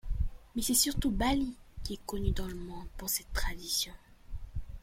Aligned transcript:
Mais 0.55 0.63
c'est 0.63 0.73
surtout 0.73 1.11
Bali 1.11 1.55
qui 1.83 1.93
est 1.93 2.05
connue 2.07 2.31
dans 2.31 2.47
le 2.47 2.55
monde 2.55 2.87
pour 2.97 3.07
cette 3.07 3.31
tradition. 3.33 3.93